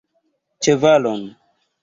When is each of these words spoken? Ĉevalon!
Ĉevalon! 0.67 1.23